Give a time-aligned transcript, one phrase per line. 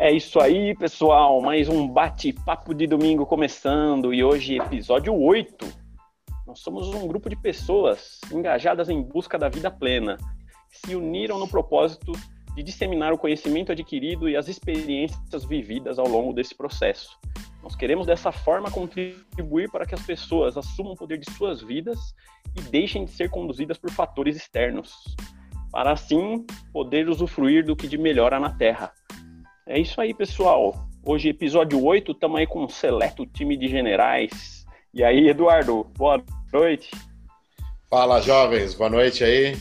[0.00, 1.40] É isso aí, pessoal.
[1.40, 5.66] Mais um bate-papo de domingo começando e hoje episódio 8.
[6.46, 10.16] Nós somos um grupo de pessoas engajadas em busca da vida plena,
[10.70, 12.12] que se uniram no propósito
[12.54, 17.18] de disseminar o conhecimento adquirido e as experiências vividas ao longo desse processo.
[17.60, 21.98] Nós queremos dessa forma contribuir para que as pessoas assumam o poder de suas vidas
[22.56, 24.94] e deixem de ser conduzidas por fatores externos,
[25.72, 28.92] para assim poder usufruir do que de melhor há na Terra.
[29.68, 30.88] É isso aí, pessoal.
[31.04, 34.64] Hoje, episódio 8, estamos aí com um seleto time de generais.
[34.94, 36.90] E aí, Eduardo, boa noite.
[37.90, 39.58] Fala, jovens, boa noite aí.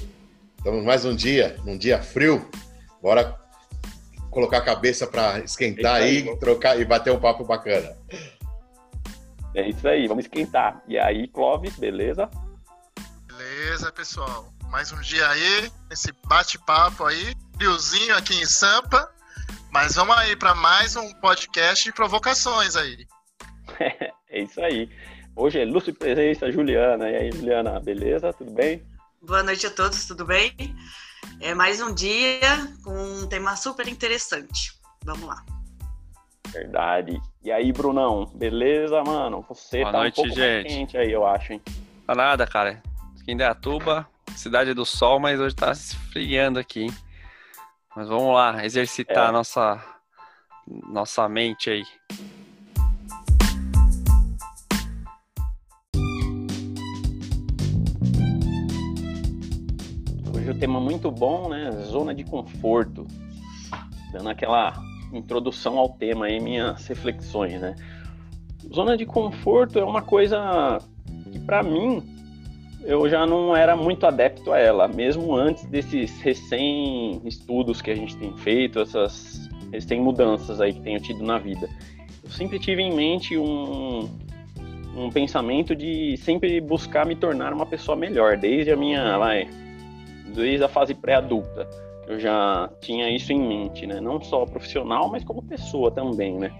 [0.57, 2.49] Estamos mais um dia, num dia frio.
[3.01, 3.37] Bora
[4.31, 7.93] colocar a cabeça para esquentar é aí, aí trocar e bater um papo bacana.
[9.53, 10.81] É isso aí, vamos esquentar.
[10.87, 12.29] E aí, Clóvis, beleza?
[13.25, 14.53] Beleza, pessoal.
[14.69, 19.16] Mais um dia aí, esse bate-papo aí, friozinho aqui em Sampa.
[19.71, 23.05] Mas vamos aí para mais um podcast de provocações aí.
[24.29, 24.89] é isso aí.
[25.35, 27.09] Hoje é Lúcio Presença, Juliana.
[27.09, 28.33] E aí, Juliana, beleza?
[28.33, 28.81] Tudo bem?
[29.21, 30.53] Boa noite a todos, tudo bem?
[31.39, 32.39] É mais um dia
[32.83, 34.73] com um tema super interessante.
[35.03, 35.45] Vamos lá.
[36.47, 37.21] Verdade.
[37.43, 39.45] E aí, Brunão, beleza, mano?
[39.49, 40.63] Você Boa tá noite, um pouco gente.
[40.63, 41.61] mais quente aí, eu acho, hein?
[42.05, 42.81] Tá nada, cara.
[43.19, 46.93] Aqui em Deatuba, cidade do sol, mas hoje tá esfriando aqui, hein?
[47.97, 49.31] Mas vamos lá, exercitar é.
[49.31, 49.83] nossa,
[50.67, 51.83] nossa mente aí.
[60.31, 61.71] Hoje o tema muito bom, né?
[61.85, 63.07] Zona de conforto.
[64.11, 64.73] Dando aquela
[65.11, 67.73] introdução ao tema aí, minhas reflexões, né?
[68.71, 70.77] Zona de conforto é uma coisa
[71.31, 72.16] que para mim
[72.83, 78.15] eu já não era muito adepto a ela, mesmo antes desses recém-estudos que a gente
[78.17, 81.67] tem feito, essas recém-mudanças aí que tenho tido na vida.
[82.23, 84.09] Eu sempre tive em mente um,
[84.95, 89.31] um pensamento de sempre buscar me tornar uma pessoa melhor, desde a minha, lá,
[90.33, 91.67] desde a fase pré-adulta.
[92.07, 93.99] Eu já tinha isso em mente, né?
[93.99, 96.51] Não só profissional, mas como pessoa também, né?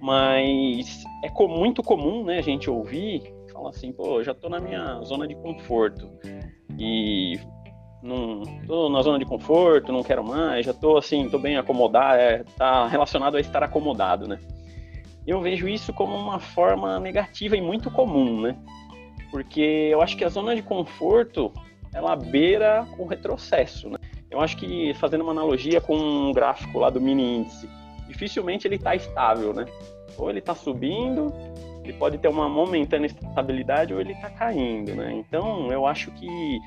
[0.00, 5.00] Mas é muito comum, né, a gente ouvir fala assim, pô, já tô na minha
[5.02, 6.08] zona de conforto
[6.78, 7.38] e
[8.00, 12.20] não tô na zona de conforto, não quero mais, já tô assim, tô bem acomodado,
[12.20, 14.38] é, tá relacionado a estar acomodado, né?
[15.26, 18.56] Eu vejo isso como uma forma negativa e muito comum, né?
[19.30, 21.52] Porque eu acho que a zona de conforto,
[21.92, 23.98] ela beira o retrocesso, né?
[24.30, 27.68] Eu acho que, fazendo uma analogia com um gráfico lá do mini índice,
[28.06, 29.66] dificilmente ele está estável, né?
[30.16, 31.32] Ou ele está subindo,
[31.88, 35.12] ele pode ter uma momentânea estabilidade ou ele está caindo, né?
[35.14, 36.60] Então, eu acho que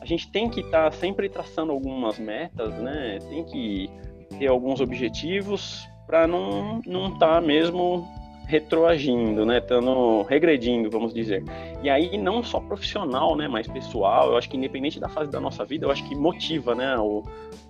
[0.00, 3.18] a gente tem que estar tá sempre traçando algumas metas, né?
[3.28, 3.90] Tem que
[4.38, 8.08] ter alguns objetivos para não não estar tá mesmo
[8.46, 9.58] retroagindo, né?
[9.58, 11.44] Estando regredindo, vamos dizer.
[11.82, 13.46] E aí não só profissional, né?
[13.46, 14.30] Mas pessoal.
[14.30, 16.96] Eu acho que independente da fase da nossa vida, eu acho que motiva, né?
[16.96, 17.22] O,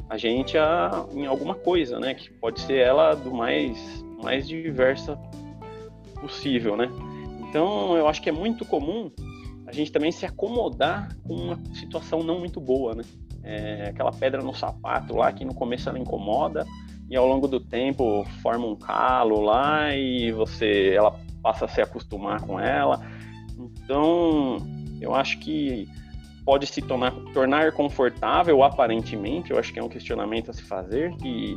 [0.09, 2.15] a gente a, em alguma coisa, né?
[2.15, 5.19] Que pode ser ela do mais mais diversa
[6.22, 6.88] possível, né?
[7.49, 9.10] Então, eu acho que é muito comum
[9.66, 13.03] a gente também se acomodar com uma situação não muito boa, né?
[13.43, 16.65] É aquela pedra no sapato lá que no começo ela incomoda
[17.11, 21.81] e ao longo do tempo forma um calo lá e você ela passa a se
[21.81, 23.05] acostumar com ela.
[23.59, 24.59] Então,
[25.00, 25.88] eu acho que
[26.44, 31.15] pode se tornar, tornar confortável aparentemente, eu acho que é um questionamento a se fazer
[31.16, 31.56] que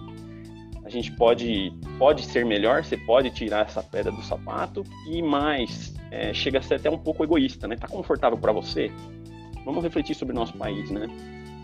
[0.85, 5.95] a gente pode, pode ser melhor, você pode tirar essa pedra do sapato e mais,
[6.11, 7.75] é, chega a ser até um pouco egoísta, né?
[7.75, 8.91] Tá confortável para você?
[9.65, 11.07] Vamos refletir sobre o nosso país, né?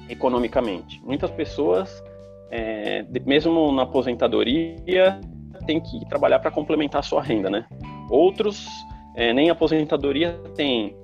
[0.10, 1.00] Economicamente.
[1.06, 2.04] Muitas pessoas,
[2.50, 5.22] é, mesmo na aposentadoria,
[5.68, 7.68] tem que trabalhar para complementar a sua renda, né?
[8.10, 8.68] Outros,
[9.16, 10.96] é, nem aposentadoria tem.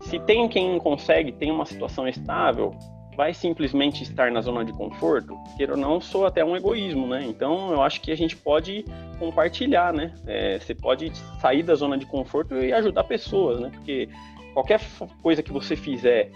[0.00, 2.74] Se tem quem consegue, tem uma situação estável,
[3.16, 7.24] vai simplesmente estar na zona de conforto, queira ou não, sou até um egoísmo, né?
[7.26, 8.84] Então eu acho que a gente pode
[9.18, 10.12] compartilhar, né?
[10.26, 11.10] É, você pode
[11.40, 13.70] sair da zona de conforto e ajudar pessoas, né?
[13.72, 14.08] Porque
[14.52, 14.80] qualquer
[15.22, 16.30] coisa que você fizer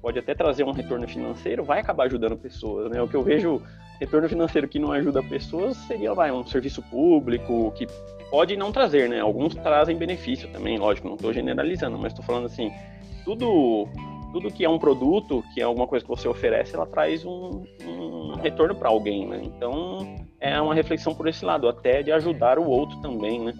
[0.00, 3.02] pode até trazer um retorno financeiro, vai acabar ajudando pessoas, né?
[3.02, 3.60] O que eu vejo
[4.00, 7.86] retorno financeiro que não ajuda pessoas seria vai, um serviço público que
[8.30, 9.20] pode não trazer, né?
[9.20, 12.72] Alguns trazem benefício também, lógico, não estou generalizando, mas estou falando assim,
[13.24, 13.88] tudo
[14.32, 17.64] tudo que é um produto, que é alguma coisa que você oferece, ela traz um,
[17.86, 19.40] um retorno para alguém, né?
[19.44, 23.54] Então é uma reflexão por esse lado, até de ajudar o outro também, né?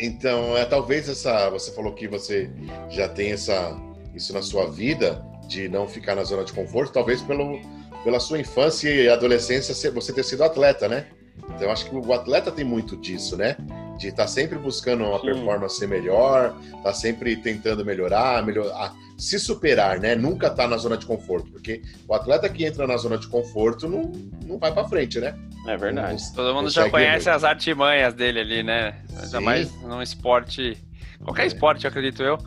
[0.00, 2.50] Então, é talvez essa, você falou que você
[2.88, 3.76] já tem essa
[4.14, 7.60] isso na sua vida de não ficar na zona de conforto, talvez pelo
[8.02, 11.06] pela sua infância e adolescência você ter sido atleta, né?
[11.44, 13.56] Então eu acho que o atleta tem muito disso, né?
[13.98, 15.26] De estar tá sempre buscando uma Sim.
[15.26, 20.14] performance melhor, tá sempre tentando melhorar, melhorar, se superar, né?
[20.14, 23.88] Nunca tá na zona de conforto, porque o atleta que entra na zona de conforto
[23.88, 24.12] não,
[24.44, 25.34] não vai para frente, né?
[25.66, 26.22] É verdade.
[26.22, 28.96] Não, Todo mundo já conhece as artimanhas dele ali, né?
[29.22, 30.76] Ainda mais num esporte,
[31.22, 31.46] qualquer é.
[31.46, 32.38] esporte, acredito eu.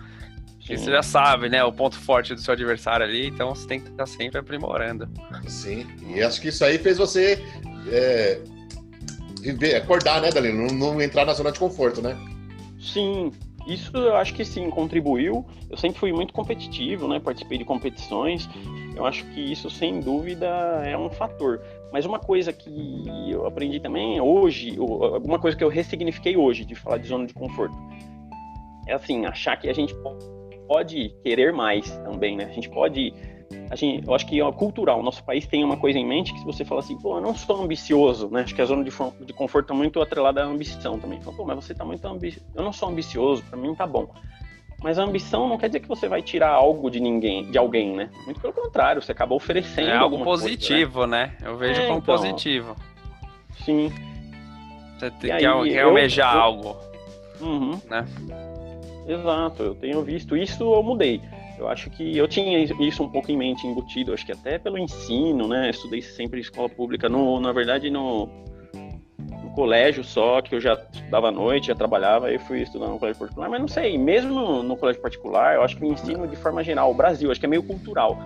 [0.60, 1.64] Que você já sabe, né?
[1.64, 5.10] O ponto forte do seu adversário ali, então você tem que estar sempre aprimorando.
[5.48, 7.42] Sim, e acho que isso aí fez você
[7.90, 8.42] é,
[9.42, 10.68] viver, acordar, né, Dalino?
[10.68, 12.18] Não, não entrar na zona de conforto, né?
[12.80, 13.32] Sim,
[13.68, 15.46] isso eu acho que sim, contribuiu.
[15.70, 17.20] Eu sempre fui muito competitivo, né?
[17.20, 18.50] Participei de competições.
[18.96, 20.48] Eu acho que isso, sem dúvida,
[20.86, 21.62] é um fator.
[21.92, 26.76] Mas uma coisa que eu aprendi também hoje, alguma coisa que eu ressignifiquei hoje de
[26.76, 27.76] falar de zona de conforto,
[28.88, 29.94] é assim, achar que a gente
[31.24, 32.46] querer mais também, né?
[32.46, 33.14] A gente pode
[33.70, 35.02] a gente, eu acho que é cultural.
[35.02, 37.36] Nosso país tem uma coisa em mente que se você fala assim, pô, eu não
[37.36, 38.42] sou ambicioso, né?
[38.42, 38.92] Acho que a zona de,
[39.26, 41.22] de conforto é muito atrelada à ambição também.
[41.22, 42.46] Fala, pô, mas você tá muito ambicioso.
[42.56, 44.14] Eu não sou ambicioso, para mim tá bom.
[44.82, 47.96] Mas a ambição não quer dizer que você vai tirar algo de ninguém, de alguém,
[47.96, 48.10] né?
[48.26, 49.90] Muito pelo contrário, você acaba oferecendo.
[49.90, 51.36] É algo positivo, coisa, né?
[51.40, 51.48] né?
[51.48, 52.76] Eu vejo é, como então, positivo.
[53.66, 53.92] Sim.
[54.98, 55.46] Você tem, quer
[55.82, 56.78] almejar eu, algo.
[57.42, 57.82] Uhum.
[57.90, 58.06] Né?
[59.08, 61.22] Exato, eu tenho visto isso, eu mudei.
[61.58, 64.78] Eu acho que eu tinha isso um pouco em mente embutido, acho que até pelo
[64.78, 65.70] ensino, né?
[65.70, 68.28] Estudei sempre em escola pública, no, na verdade no,
[69.44, 73.00] no colégio só, que eu já estudava à noite, já trabalhava, aí fui estudar no
[73.00, 76.28] colégio particular, mas não sei, mesmo no, no colégio particular, eu acho que o ensino
[76.28, 78.20] de forma geral, o Brasil, acho que é meio cultural.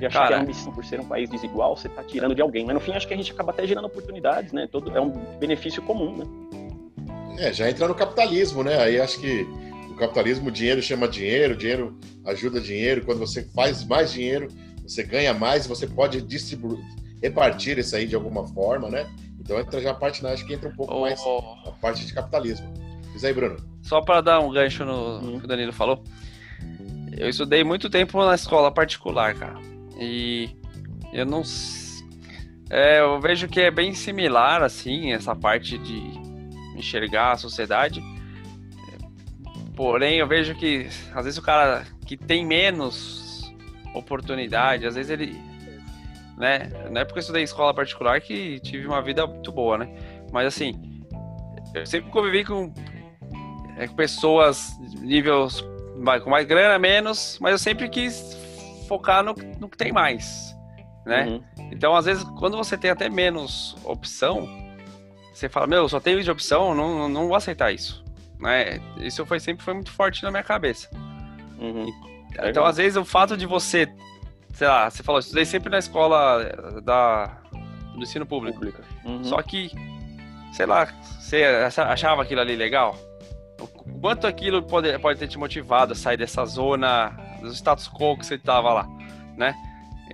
[0.00, 2.66] E achar que a ambição por ser um país desigual, você está tirando de alguém.
[2.66, 4.68] Mas no fim, acho que a gente acaba até gerando oportunidades, né?
[4.70, 6.26] Todo, é um benefício comum, né?
[7.38, 8.80] É, já entra no capitalismo, né?
[8.80, 9.46] Aí acho que
[9.90, 13.04] o capitalismo, dinheiro chama dinheiro, dinheiro ajuda dinheiro.
[13.04, 14.48] Quando você faz mais dinheiro,
[14.82, 16.78] você ganha mais, você pode distribuir,
[17.22, 19.08] repartir isso aí de alguma forma, né?
[19.38, 20.32] Então entra já a parte, né?
[20.32, 21.00] acho que entra um pouco oh.
[21.02, 21.20] mais
[21.66, 22.66] a parte de capitalismo.
[23.12, 23.56] Diz aí, Bruno.
[23.82, 26.02] Só para dar um gancho no, no que o Danilo falou,
[27.16, 29.58] eu estudei muito tempo na escola particular, cara.
[30.00, 30.50] E
[31.12, 31.42] eu não.
[32.70, 36.23] É, eu vejo que é bem similar, assim, essa parte de
[36.74, 38.02] enxergar a sociedade.
[39.76, 43.52] Porém, eu vejo que às vezes o cara que tem menos
[43.94, 45.40] oportunidade, às vezes ele.
[46.36, 46.70] Né?
[46.90, 49.88] Não é porque eu estudei em escola particular que tive uma vida muito boa, né?
[50.32, 50.94] Mas assim,
[51.74, 52.72] eu sempre convivi com,
[53.76, 55.60] é, com pessoas níveis
[56.22, 58.36] com mais grana, menos, mas eu sempre quis
[58.88, 60.54] focar no, no que tem mais,
[61.06, 61.26] né?
[61.26, 61.42] Uhum.
[61.70, 64.48] Então, às vezes, quando você tem até menos opção,
[65.34, 68.04] você fala, meu, só tenho isso de opção, não, não vou aceitar isso.
[68.38, 68.80] Né?
[68.98, 70.88] Isso foi, sempre foi muito forte na minha cabeça.
[71.58, 71.86] Uhum.
[72.44, 73.92] Então, às vezes, o fato de você,
[74.52, 77.26] sei lá, você falou, estudei sempre na escola da,
[77.94, 78.60] do ensino público.
[79.04, 79.24] Uhum.
[79.24, 79.70] Só que,
[80.52, 80.86] sei lá,
[81.18, 82.96] você achava aquilo ali legal?
[83.60, 83.66] O
[84.00, 87.10] quanto aquilo pode, pode ter te motivado a sair dessa zona,
[87.40, 88.88] do status quo que você estava lá,
[89.36, 89.54] né?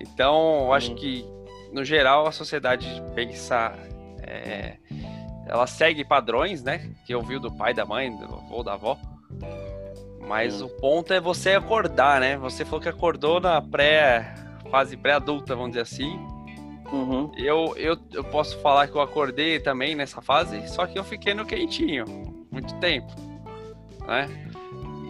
[0.00, 0.96] Então, eu acho uhum.
[0.96, 1.26] que,
[1.72, 3.72] no geral, a sociedade pensa
[4.22, 4.76] é,
[5.50, 6.92] ela segue padrões, né?
[7.04, 8.96] Que eu vi do pai, da mãe, do avô, da avó.
[10.20, 10.66] Mas hum.
[10.66, 12.36] o ponto é você acordar, né?
[12.36, 14.32] Você falou que acordou na pré
[14.70, 16.16] fase pré-adulta, vamos dizer assim.
[16.92, 17.32] Uhum.
[17.36, 21.34] Eu, eu, eu posso falar que eu acordei também nessa fase, só que eu fiquei
[21.34, 22.04] no quentinho
[22.50, 23.12] muito tempo,
[24.06, 24.28] né?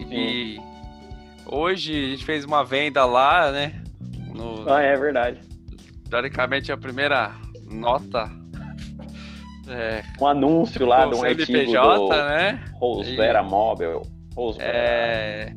[0.09, 0.59] E
[1.45, 3.83] hoje a gente fez uma venda lá, né?
[4.33, 5.39] No, ah, é verdade.
[6.09, 7.35] Teoricamente a primeira
[7.69, 8.40] nota
[9.71, 12.63] é, um anúncio lá de um CNPJ, do né?
[12.73, 13.43] Rosera e...
[13.43, 14.01] Mobile.
[14.59, 15.53] É...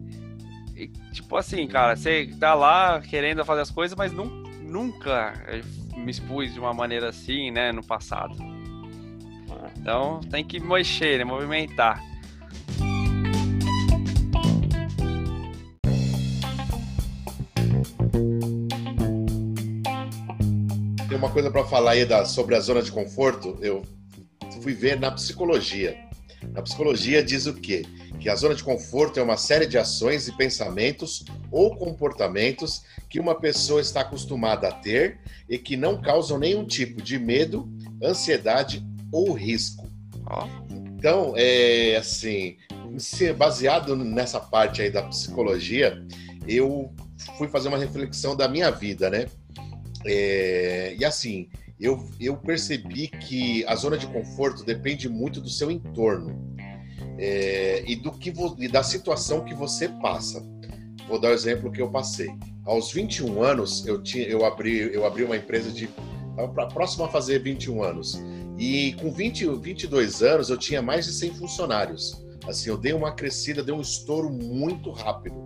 [0.76, 4.26] E, tipo assim, cara, você tá lá querendo fazer as coisas, mas não,
[4.62, 5.32] nunca
[5.96, 8.34] me expus de uma maneira assim, né, no passado.
[9.50, 9.70] Ah.
[9.78, 12.02] Então tem que mexer, né, movimentar.
[21.08, 23.56] Tem uma coisa para falar aí da, sobre a zona de conforto.
[23.60, 23.84] Eu
[24.64, 25.94] fui ver na psicologia.
[26.52, 27.82] Na psicologia diz o quê?
[28.18, 33.20] Que a zona de conforto é uma série de ações e pensamentos ou comportamentos que
[33.20, 35.18] uma pessoa está acostumada a ter
[35.50, 37.68] e que não causam nenhum tipo de medo,
[38.02, 39.86] ansiedade ou risco.
[40.70, 42.56] Então, é assim,
[43.36, 46.02] baseado nessa parte aí da psicologia,
[46.48, 46.90] eu
[47.36, 49.26] fui fazer uma reflexão da minha vida, né?
[50.06, 55.70] É, e assim, eu, eu percebi que a zona de conforto depende muito do seu
[55.70, 56.54] entorno
[57.18, 60.44] é, e do que e da situação que você passa.
[61.08, 62.30] Vou dar o exemplo que eu passei.
[62.64, 65.88] aos 21 anos, eu, tinha, eu, abri, eu abri uma empresa de.
[66.30, 68.20] Estava próximo a fazer 21 anos.
[68.58, 72.24] E com 20, 22 anos, eu tinha mais de 100 funcionários.
[72.46, 75.36] Assim, eu dei uma crescida, dei um estouro muito rápido.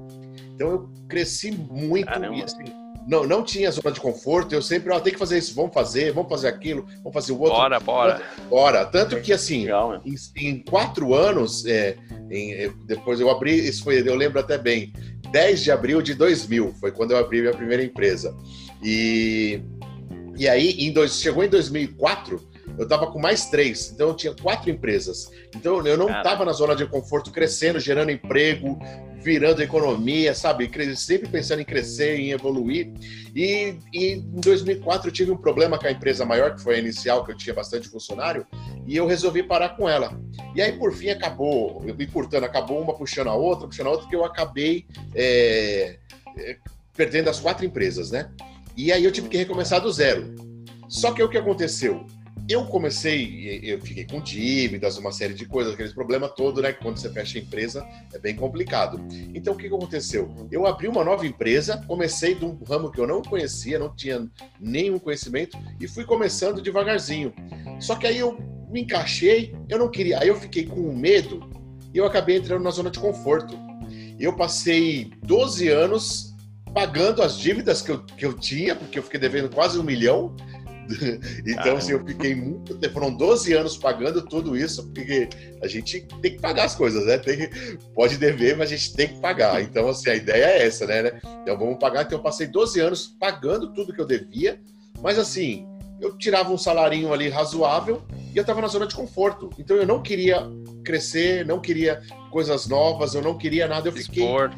[0.54, 2.06] Então, eu cresci muito.
[2.06, 2.36] Caramba.
[2.36, 2.64] E, assim,
[3.08, 4.54] não, não tinha zona de conforto.
[4.54, 7.40] Eu sempre, ó, tem que fazer isso, vamos fazer, vamos fazer aquilo, vamos fazer o
[7.40, 7.56] outro.
[7.56, 8.22] Bora, bora.
[8.48, 8.84] Bora.
[8.86, 11.96] Tanto que, assim, Legal, em, em quatro anos, é,
[12.30, 14.92] em- eu- depois eu abri, isso foi, eu lembro até bem,
[15.32, 18.36] 10 de abril de 2000, foi quando eu abri minha primeira empresa.
[18.82, 19.60] E,
[20.36, 22.40] e aí, em dois, chegou em 2004,
[22.78, 25.28] eu estava com mais três, então eu tinha quatro empresas.
[25.56, 28.78] Então eu não estava na zona de conforto, crescendo, gerando emprego,
[29.28, 30.70] virando economia, sabe?
[30.96, 32.90] Sempre pensando em crescer, em evoluir.
[33.36, 36.78] E, e em 2004 eu tive um problema com a empresa maior, que foi a
[36.78, 38.46] inicial, que eu tinha bastante funcionário,
[38.86, 40.18] e eu resolvi parar com ela.
[40.54, 44.08] E aí, por fim, acabou, eu encurtando, acabou uma puxando a outra, puxando a outra,
[44.08, 45.98] que eu acabei é,
[46.38, 46.56] é,
[46.96, 48.30] perdendo as quatro empresas, né?
[48.74, 50.34] E aí eu tive que recomeçar do zero.
[50.88, 52.06] Só que o que aconteceu?
[52.46, 56.72] Eu comecei, eu fiquei com dívidas, uma série de coisas, aqueles problemas todos, né?
[56.72, 59.00] que Quando você fecha a empresa é bem complicado.
[59.34, 60.34] Então o que que aconteceu?
[60.50, 64.28] Eu abri uma nova empresa, comecei de um ramo que eu não conhecia, não tinha
[64.60, 67.32] nenhum conhecimento e fui começando devagarzinho.
[67.80, 68.38] Só que aí eu
[68.70, 71.48] me encaixei, eu não queria, aí eu fiquei com medo
[71.92, 73.58] e eu acabei entrando na zona de conforto.
[74.18, 76.34] Eu passei 12 anos
[76.74, 80.36] pagando as dívidas que eu, que eu tinha, porque eu fiquei devendo quase um milhão.
[81.40, 81.78] Então, Caramba.
[81.78, 82.78] assim, eu fiquei muito.
[82.90, 85.28] Foram 12 anos pagando tudo isso, porque
[85.62, 87.18] a gente tem que pagar as coisas, né?
[87.18, 87.48] Tem
[87.94, 89.62] pode dever, mas a gente tem que pagar.
[89.62, 91.02] Então, assim, a ideia é essa, né?
[91.02, 91.20] né?
[91.42, 92.02] Então, vamos pagar.
[92.02, 94.60] Então, eu passei 12 anos pagando tudo que eu devia,
[95.00, 95.66] mas, assim,
[96.00, 98.02] eu tirava um salarinho ali razoável
[98.32, 99.50] e eu estava na zona de conforto.
[99.58, 100.48] Então, eu não queria
[100.84, 103.88] crescer, não queria coisas novas, eu não queria nada.
[103.88, 104.50] Eu fiquei Expor.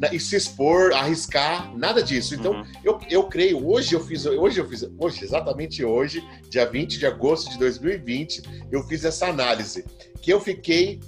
[0.00, 2.34] Na- e se expor, arriscar, nada disso.
[2.34, 2.64] Então, Uhum.
[2.82, 7.06] eu, eu creio, hoje eu fiz, hoje eu fiz, hoje, exatamente hoje, dia 20 de
[7.06, 8.42] agosto de 2020,
[8.72, 9.84] eu fiz essa análise,
[10.22, 10.98] que eu fiquei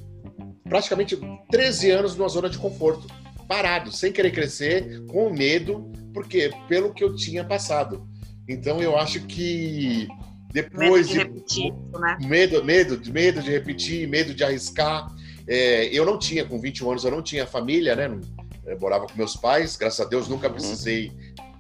[0.69, 1.19] praticamente
[1.51, 3.07] 13 anos numa zona de conforto,
[3.49, 8.07] parado, sem querer crescer, com medo, porque pelo que eu tinha passado.
[8.49, 10.07] Então eu acho que
[10.55, 12.19] Medo depois de de repetir né?
[12.21, 15.07] medo, medo, medo de repetir, medo de arriscar.
[15.49, 18.07] É, eu não tinha, com 21 anos, eu não tinha família, né?
[18.09, 18.21] Não-
[18.67, 20.55] eu morava com meus pais, graças a Deus nunca Uhum.
[20.55, 21.13] precisei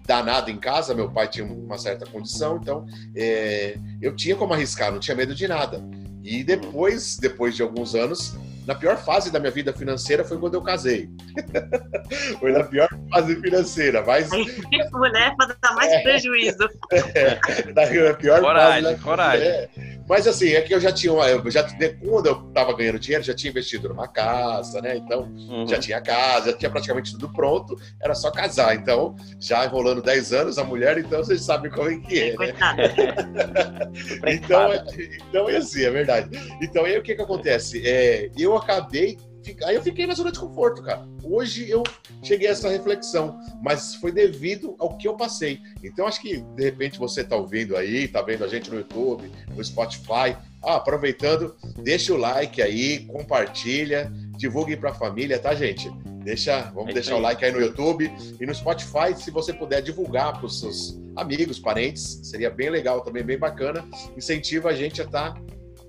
[0.06, 0.94] dar nada em casa.
[0.94, 5.34] Meu pai tinha uma certa condição, então é, eu tinha como arriscar, não tinha medo
[5.34, 5.82] de nada.
[6.24, 10.54] E depois, depois de alguns anos, na pior fase da minha vida financeira foi quando
[10.54, 11.10] eu casei.
[12.38, 14.46] foi na pior fase financeira, mas Aí,
[14.92, 16.00] mulher, para dar mais É.
[16.02, 16.68] prejuízo.
[17.74, 19.02] na pior Coragem, fase.
[19.02, 19.46] coragem.
[19.48, 19.68] É.
[20.08, 22.98] Mas assim, é que eu já tinha, uma- eu já de- quando eu tava ganhando
[22.98, 24.96] dinheiro, já tinha investido numa casa, né?
[24.96, 25.66] Então, Uhum.
[25.66, 28.74] já tinha casa, já tinha praticamente tudo pronto, era só casar.
[28.74, 32.54] Então, já enrolando 10 anos a mulher, então vocês sabem como é que é, né?
[34.26, 34.84] Então, é-
[35.28, 36.28] então é assim, é verdade.
[36.60, 37.82] Então, aí o que que acontece?
[37.86, 39.18] É, eu acabei,
[39.64, 41.06] aí eu fiquei na zona de conforto, cara.
[41.22, 41.82] Hoje eu
[42.22, 45.60] cheguei a essa reflexão, mas foi devido ao que eu passei.
[45.82, 49.30] Então, acho que, de repente, você tá ouvindo aí, tá vendo a gente no YouTube,
[49.54, 50.36] no Spotify.
[50.64, 55.90] Ah, aproveitando, deixa o like aí, compartilha, divulgue pra família, tá, gente?
[56.24, 57.22] Deixa, vamos É deixar o aí.
[57.22, 61.58] like aí no YouTube e no Spotify, se você puder divulgar para os seus amigos,
[61.58, 63.84] parentes, seria bem legal, também bem bacana.
[64.16, 65.34] Incentiva a gente a estar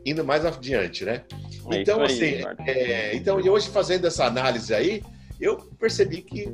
[0.03, 1.23] indo mais adiante, né?
[1.71, 2.63] É então, aí, assim, Eduardo.
[2.67, 5.01] é, então, e hoje fazendo essa análise aí,
[5.39, 6.47] eu percebi que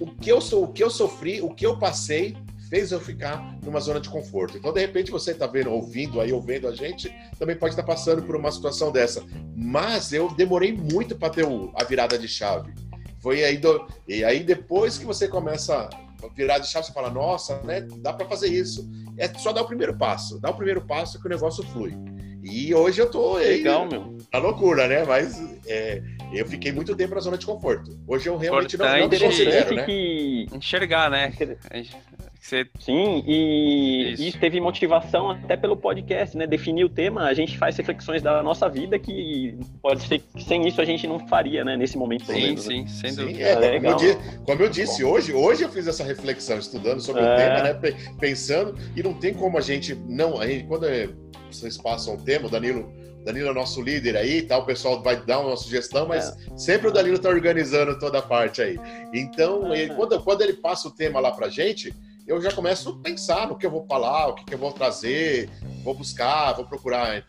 [0.00, 2.36] o que eu sou, o que eu sofri, o que eu passei,
[2.68, 4.56] fez eu ficar numa zona de conforto.
[4.56, 8.22] Então, de repente, você está vendo, ouvindo aí, ouvindo a gente, também pode estar passando
[8.22, 9.22] por uma situação dessa.
[9.54, 12.72] Mas eu demorei muito para ter o- a virada de chave.
[13.20, 17.10] Foi aí do, e aí depois que você começa a virar de chave, você fala,
[17.10, 18.88] nossa, né, dá para fazer isso.
[19.18, 21.94] É só dar o primeiro passo, dá o primeiro passo que o negócio flui.
[22.42, 24.18] E hoje eu tô aí, Legal, meu.
[24.32, 25.04] na loucura, né?
[25.04, 27.96] Mas é, eu fiquei muito tempo na zona de conforto.
[28.06, 29.24] Hoje eu realmente não, não me Importante.
[29.24, 29.84] considero, né?
[29.84, 31.32] que Enxergar, né?
[32.42, 34.22] A gente- Você Sim, e Isso.
[34.24, 34.38] isso.
[34.38, 36.44] teve motivação até pelo podcast, né?
[36.46, 40.66] Definir o tema, a gente faz reflexões da nossa vida que pode ser que sem
[40.66, 41.76] isso a gente não faria, né?
[41.76, 42.74] Nesse momento, Sim, menos, né?
[42.74, 43.40] sim, sem Sim, dúvida.
[43.44, 43.96] é, como, eu Legal.
[43.96, 47.36] di- como eu disse, hoje, hoje eu fiz essa reflexão, estudando sobre o É.
[47.36, 47.74] tema, né?
[47.74, 50.40] pe- Pensando, e não tem como a gente não.
[50.40, 51.08] Aí, quando é,
[51.50, 52.92] vocês passam o tema, o Danilo.
[53.24, 54.58] Danilo é nosso líder aí, tá?
[54.58, 58.60] o pessoal vai dar uma sugestão, mas sempre o Danilo tá organizando toda a parte
[58.60, 58.76] aí.
[59.14, 59.82] Então, É.
[59.82, 61.94] ele- quando, quando ele passa o tema lá pra gente,
[62.26, 64.72] eu já começo a pensar no que eu vou falar, o que, que eu vou
[64.72, 65.48] trazer,
[65.82, 67.24] vou buscar, vou procurar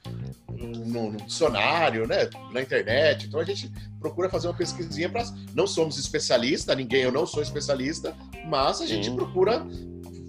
[0.50, 3.28] no, no dicionário, né, na internet.
[3.28, 5.24] Então a gente procura fazer uma pesquisinha para.
[5.54, 9.16] Não somos especialistas, ninguém, eu não sou especialista, mas a gente Sim.
[9.16, 9.66] procura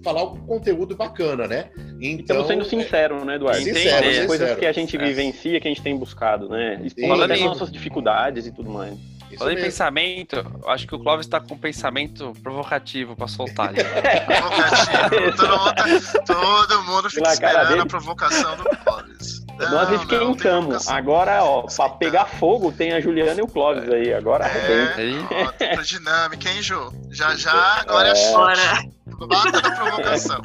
[0.03, 1.69] falar um conteúdo bacana, né?
[1.99, 3.59] Então, Estamos sendo sinceros, né, Eduardo?
[3.63, 4.27] Sincero, Tem sincero.
[4.27, 5.03] coisas que a gente É.
[5.03, 6.79] vivencia, que a gente tem buscado, né?
[6.83, 8.95] Expondo Falando até as em- nossas dificuldades e tudo mais.
[9.29, 13.27] Isso Falando em pensamento, eu acho que o Clóvis tá com um pensamento provocativo pra
[13.27, 13.83] soltar ali.
[13.83, 15.35] Provocativo.
[15.37, 17.81] todo, mundo, todo mundo fica Pela cara esperando dele.
[17.81, 19.45] a provocação do Clóvis.
[19.57, 20.87] Nós Não, tem esquentamos.
[20.89, 24.13] Agora, ó, pra pegar fogo, tem a Juliana e o Clóvis aí.
[24.13, 25.01] Agora arrebenta.
[25.63, 26.91] É, ó, dinâmica, hein, Ju?
[27.11, 28.15] Já já, agora é, É.
[28.15, 28.33] chute.
[28.33, 29.27] Bora.
[29.27, 30.41] Bata da provocação.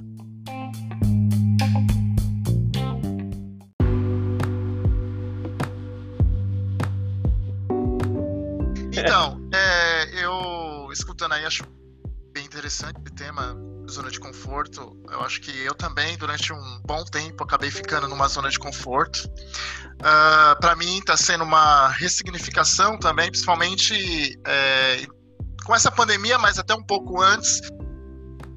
[9.00, 11.64] Então, é, eu escutando aí, acho
[12.33, 13.57] bem interessante o tema
[13.90, 14.97] zona de conforto.
[15.11, 19.28] Eu acho que eu também, durante um bom tempo, acabei ficando numa zona de conforto.
[20.02, 25.07] Ah, Para mim, está sendo uma ressignificação também, principalmente é,
[25.64, 27.61] com essa pandemia, mas até um pouco antes,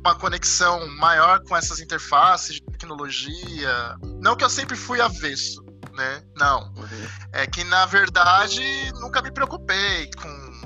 [0.05, 3.95] uma conexão maior com essas interfaces de tecnologia.
[4.21, 5.62] Não que eu sempre fui avesso,
[5.93, 6.23] né?
[6.35, 6.73] Não.
[6.75, 7.07] Uhum.
[7.31, 10.62] É que, na verdade, nunca me preocupei com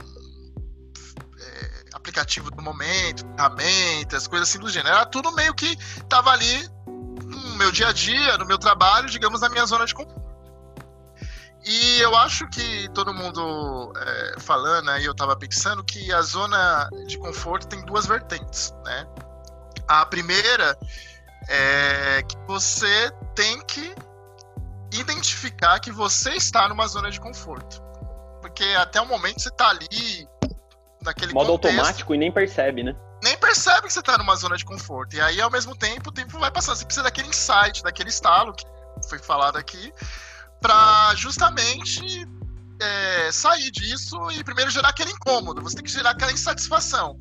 [1.40, 4.96] é, aplicativo do momento, ferramentas, coisas assim do gênero.
[4.96, 9.42] Era tudo meio que tava ali no meu dia a dia, no meu trabalho, digamos,
[9.42, 10.28] na minha zona de conforto.
[11.66, 16.90] E eu acho que todo mundo é, falando, aí eu tava pensando que a zona
[17.06, 19.06] de conforto tem duas vertentes, né?
[19.86, 20.78] A primeira
[21.50, 23.94] é que você tem que
[24.92, 27.82] identificar que você está numa zona de conforto.
[28.42, 30.28] Porque até o momento você está ali
[31.02, 32.96] naquele Modo contexto, automático e nem percebe, né?
[33.24, 35.16] nem percebe que você está numa zona de conforto.
[35.16, 36.76] E aí, ao mesmo tempo, o tempo vai passando.
[36.76, 38.66] Você precisa daquele insight, daquele estalo que
[39.10, 39.92] foi falado aqui,
[40.62, 42.28] para justamente
[42.80, 45.62] é, sair disso e primeiro gerar aquele incômodo.
[45.62, 47.18] Você tem que gerar aquela insatisfação.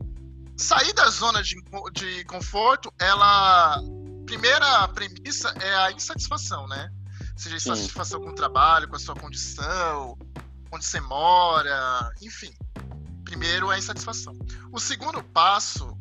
[0.56, 1.56] Sair da zona de,
[1.92, 3.80] de conforto, ela.
[4.26, 6.90] Primeira premissa é a insatisfação, né?
[7.36, 7.72] Seja Sim.
[7.72, 10.18] insatisfação com o trabalho, com a sua condição,
[10.72, 12.52] onde você mora, enfim.
[13.25, 14.36] Primeiro é a insatisfação.
[14.72, 15.96] O segundo passo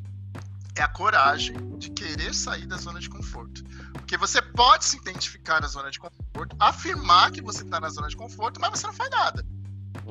[0.76, 3.64] é a coragem de querer sair da zona de conforto.
[3.94, 8.08] Porque você pode se identificar na zona de conforto, afirmar que você está na zona
[8.08, 9.46] de conforto, mas você não faz nada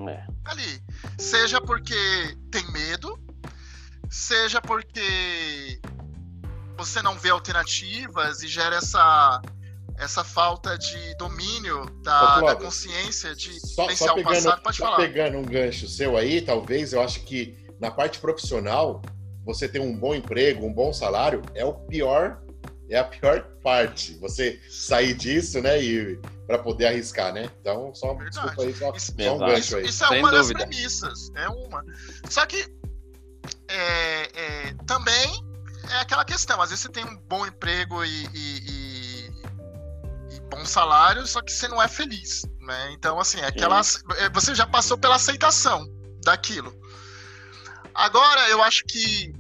[0.09, 0.27] É.
[0.45, 0.83] ali.
[1.19, 3.19] Seja porque tem medo,
[4.11, 5.81] seja porque
[6.77, 9.41] você não vê alternativas e gera essa,
[9.99, 14.63] essa falta de domínio da, Ô, da consciência de Só, só o pegando, passado.
[14.63, 14.97] Pode só falar.
[14.97, 19.01] pegando um gancho seu aí, talvez, eu acho que na parte profissional,
[19.45, 22.43] você ter um bom emprego, um bom salário, é o pior,
[22.89, 24.15] é a pior parte.
[24.19, 27.51] Você sair disso, né, e para poder arriscar, né?
[27.61, 28.31] Então, só Verdade.
[28.31, 29.87] desculpa aí, só, Isso- só um gancho aí.
[29.87, 30.55] Isso é Sem uma dúvida.
[30.59, 31.85] das premissas, é uma.
[32.29, 32.67] Só que
[33.69, 34.23] é,
[34.69, 35.45] é, também
[35.91, 38.74] é aquela questão, às vezes você tem um bom emprego e- e- e
[40.51, 42.93] bom salário, só que você não é feliz, né?
[42.93, 43.81] Então, assim, é aquela,
[44.17, 45.87] é, você já passou pela aceitação
[46.23, 46.75] daquilo.
[47.95, 49.33] Agora, eu acho que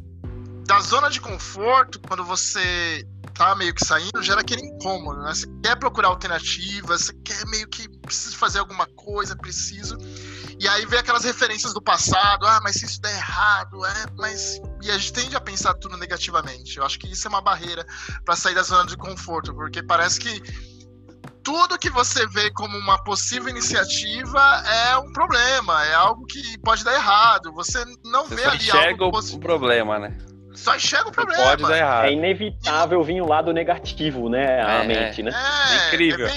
[0.67, 5.35] da zona de conforto, quando você tá meio que saindo, gera aquele incômodo, né?
[5.35, 9.99] Você quer procurar alternativas, você quer meio que preciso fazer alguma coisa, preciso.
[10.59, 14.61] E aí vem aquelas referências do passado, ah, mas se isso der errado, é, mas.
[14.83, 16.79] E a gente tende a pensar tudo negativamente.
[16.79, 17.85] Eu acho que isso é uma barreira
[18.25, 20.74] para sair da zona de conforto, porque parece que
[21.45, 26.83] tudo que você vê como uma possível iniciativa é um problema, é algo que pode
[26.83, 27.53] dar errado.
[27.53, 30.19] Você não Você vê só ali enxerga algo o, problema, né?
[30.55, 31.43] Só enxerga o problema.
[31.43, 32.05] pode dar errado.
[32.07, 34.63] É inevitável vir o lado negativo, né?
[34.63, 35.31] A É, mente, né?
[35.33, 36.27] É, incrível.
[36.27, 36.35] é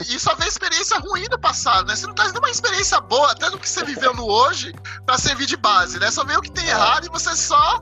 [0.00, 1.94] e só vê experiência ruim do passado, né?
[1.94, 4.72] Você não traz nenhuma experiência boa, até do que você viveu no hoje,
[5.06, 6.10] pra servir de base, né?
[6.10, 7.80] Só vê o que tem errado e você só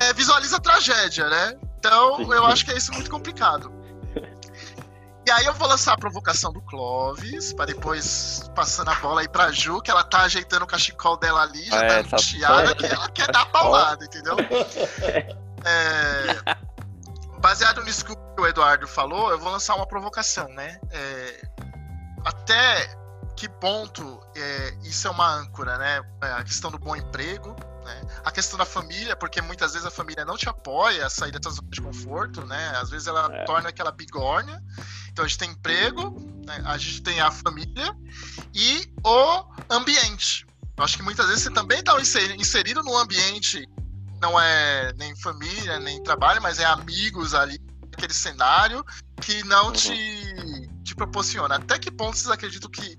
[0.00, 1.54] é, visualiza a tragédia, né?
[1.78, 3.72] Então, eu acho que é isso muito complicado.
[5.28, 9.28] E aí eu vou lançar a provocação do Clóvis, pra depois passando a bola aí
[9.28, 12.86] pra Ju, que ela tá ajeitando o cachecol dela ali, já É, tá angustiada, que
[12.86, 14.36] ela quer dar paulada, entendeu?
[15.64, 16.56] É,
[17.40, 20.78] baseado nisso que o Eduardo falou, eu vou lançar uma provocação, né?
[20.90, 21.48] É,
[22.24, 22.88] até
[23.36, 26.00] que ponto é, isso é uma âncora, né?
[26.22, 28.00] É, A questão do bom emprego, né?
[28.24, 31.50] A questão da família, porque muitas vezes a família não te apoia a sair dessa
[31.50, 32.72] zona de conforto, né?
[32.80, 33.44] Às vezes ela É.
[33.44, 34.62] torna aquela bigorna.
[35.18, 36.62] Então a gente tem emprego, né?
[36.64, 37.92] a gente tem a família
[38.54, 40.46] e o ambiente.
[40.76, 42.00] Eu acho que muitas vezes você também está
[42.38, 43.68] inserido num ambiente,
[44.20, 47.58] não é nem família, nem trabalho, mas é amigos ali,
[47.92, 48.84] aquele cenário
[49.20, 49.72] que não Uhum.
[49.72, 51.56] te, te proporciona.
[51.56, 52.96] Até que ponto vocês acreditam que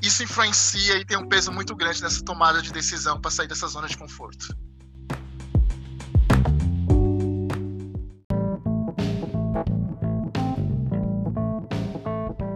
[0.00, 3.66] isso influencia e tem um peso muito grande nessa tomada de decisão para sair dessa
[3.66, 4.56] zona de conforto?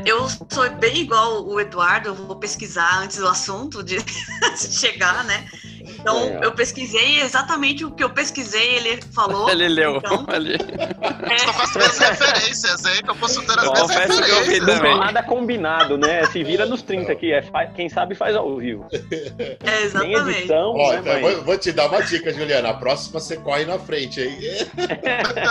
[0.05, 3.99] Eu sou bem igual o Eduardo, eu vou pesquisar antes do assunto de
[4.57, 5.47] chegar, né?
[5.87, 6.41] Então, é.
[6.43, 9.49] eu pesquisei exatamente o que eu pesquisei, ele falou.
[9.51, 9.97] Ele leu.
[9.97, 10.55] Então, ele...
[10.55, 11.35] É.
[11.35, 14.67] Estou com as mesmas referências aí, que eu posso ter as mesmas referências.
[14.67, 16.25] Não tem nada combinado, né?
[16.27, 17.43] Se vira nos 30 aqui, é,
[17.75, 18.87] quem sabe faz ao vivo.
[19.65, 20.25] É, exatamente.
[20.25, 22.71] Tem edição, Ó, né, então, vou, vou, te dar uma dica, Juliana.
[22.71, 24.39] A próxima você corre na frente, hein?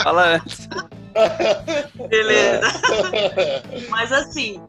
[0.04, 0.68] Fala antes.
[2.10, 2.68] Beleza.
[3.90, 4.62] Mas assim,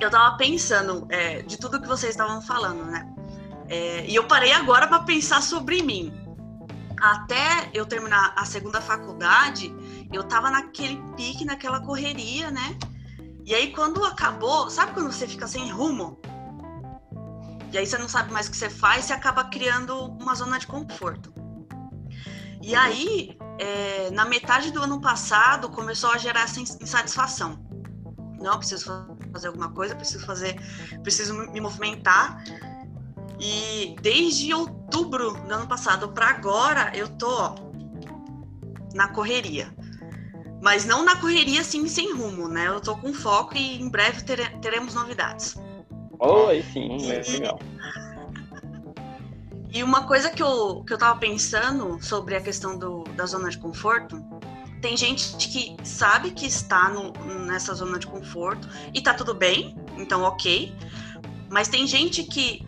[0.00, 3.06] eu tava pensando é, de tudo que vocês estavam falando, né?
[3.68, 6.12] É, e eu parei agora para pensar sobre mim.
[7.00, 9.72] Até eu terminar a segunda faculdade,
[10.12, 12.76] eu tava naquele pique, naquela correria, né?
[13.44, 16.20] E aí quando acabou, sabe quando você fica sem rumo?
[17.72, 20.58] E aí você não sabe mais o que você faz, você acaba criando uma zona
[20.58, 21.32] de conforto.
[22.60, 27.58] E aí, é, na metade do ano passado, começou a gerar essa insatisfação.
[28.40, 30.56] Não, preciso fazer alguma coisa, preciso fazer,
[31.02, 32.42] preciso me movimentar.
[33.38, 37.54] E desde outubro do ano passado para agora, eu tô ó,
[38.94, 39.74] na correria.
[40.62, 42.66] Mas não na correria assim sem rumo, né?
[42.68, 45.56] Eu tô com foco e em breve tere teremos novidades.
[46.18, 47.58] Oi, sim, é legal.
[49.72, 53.48] E uma coisa que eu, que eu tava pensando sobre a questão do, da zona
[53.50, 54.20] de conforto,
[54.80, 57.12] tem gente que sabe que está no,
[57.46, 60.74] nessa zona de conforto e tá tudo bem, então ok.
[61.48, 62.66] Mas tem gente que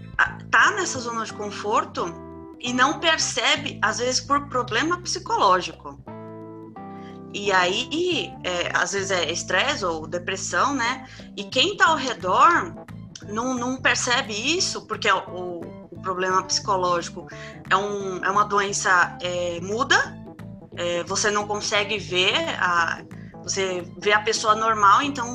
[0.51, 2.15] tá nessa zona de conforto
[2.61, 5.99] e não percebe, às vezes, por problema psicológico.
[7.35, 11.09] E aí, é, às vezes é estresse ou depressão, né?
[11.37, 12.75] E quem tá ao redor
[13.27, 15.62] não, não percebe isso, porque é o
[16.03, 17.27] problema psicológico
[17.71, 19.97] é, um, é uma doença é, muda,
[20.77, 23.03] é, você não consegue ver, a,
[23.43, 25.27] você vê a pessoa normal, então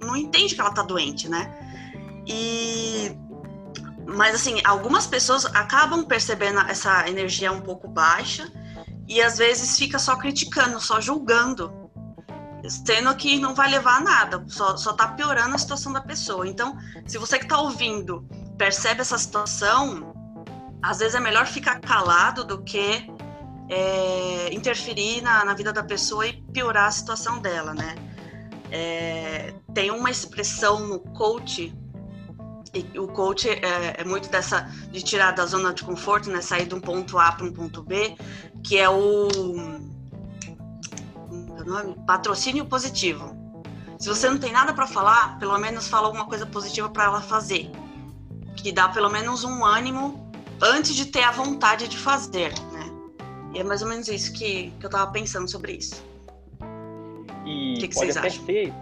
[0.00, 1.52] não entende que ela tá doente, né?
[2.26, 3.16] E
[4.06, 8.50] mas assim, algumas pessoas acabam percebendo essa energia um pouco baixa
[9.06, 11.72] e às vezes fica só criticando, só julgando,
[12.68, 16.46] sendo que não vai levar a nada, só, só tá piorando a situação da pessoa.
[16.46, 18.26] Então, se você que tá ouvindo
[18.60, 20.12] percebe essa situação,
[20.82, 23.10] às vezes é melhor ficar calado do que
[23.70, 27.94] é, interferir na, na vida da pessoa e piorar a situação dela, né?
[28.70, 31.74] É, tem uma expressão no coach
[32.74, 36.42] e o coach é, é, muito dessa de tirar da zona de conforto, né?
[36.42, 38.14] Sair de um ponto A para um ponto B,
[38.62, 39.28] que é o,
[41.30, 41.96] é o nome?
[42.06, 43.34] patrocínio positivo.
[43.98, 47.22] Se você não tem nada para falar, pelo menos fala alguma coisa positiva para ela
[47.22, 47.70] fazer,
[48.56, 50.30] que dá pelo menos um ânimo
[50.62, 52.90] antes de ter a vontade de fazer, né?
[53.54, 56.04] E é mais ou menos isso que, que eu tava pensando sobre isso.
[57.46, 58.44] E que que pode até acham?
[58.44, 58.72] ser,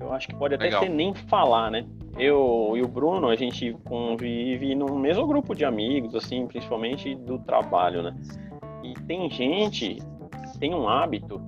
[0.00, 0.82] eu acho que pode até Legal.
[0.82, 1.86] ser nem falar, né?
[2.18, 7.38] eu e o Bruno, a gente convive no mesmo grupo de amigos, assim, principalmente do
[7.38, 8.16] trabalho, né?
[8.82, 9.98] E tem gente,
[10.58, 11.40] tem um hábito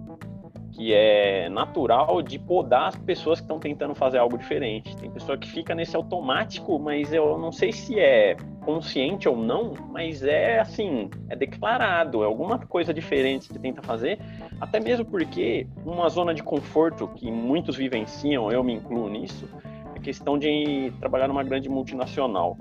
[0.78, 4.96] que é natural de podar as pessoas que estão tentando fazer algo diferente.
[4.96, 9.72] Tem pessoa que fica nesse automático, mas eu não sei se é consciente ou não,
[9.90, 14.20] mas é assim, é declarado, é alguma coisa diferente que tenta fazer,
[14.60, 19.48] até mesmo porque uma zona de conforto que muitos vivenciam, eu me incluo nisso,
[19.96, 22.56] a questão de trabalhar numa grande multinacional.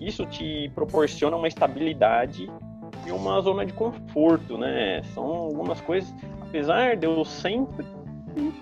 [0.00, 2.50] Isso te proporciona uma estabilidade
[3.06, 5.02] e uma zona de conforto, né?
[5.12, 6.14] São algumas coisas,
[6.50, 7.86] apesar de eu sempre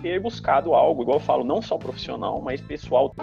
[0.02, 3.14] ter buscado algo, igual eu falo, não só profissional, mas pessoal.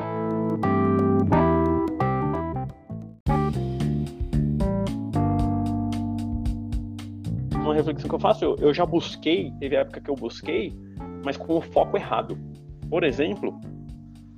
[7.53, 10.73] Uma reflexão que eu faço, eu, já busquei, teve época que eu busquei,
[11.23, 12.35] mas com o foco errado.
[12.89, 13.61] Por exemplo,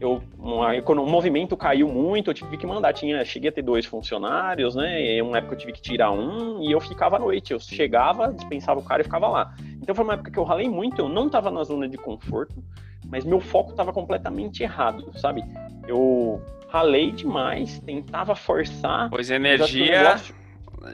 [0.00, 2.92] eu, uma, o movimento caiu muito, eu tive que mandar.
[2.92, 5.16] Tinha, cheguei a ter dois funcionários, né?
[5.16, 7.52] E uma época eu tive que tirar um e eu ficava à noite.
[7.52, 9.54] Eu chegava, dispensava o cara e ficava lá.
[9.82, 12.62] Então foi uma época que eu ralei muito, eu não estava na zona de conforto,
[13.06, 15.44] mas meu foco estava completamente errado, sabe?
[15.86, 19.08] Eu ralei demais, tentava forçar.
[19.10, 20.16] Pois energia